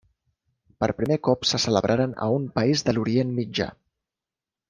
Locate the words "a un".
2.27-2.47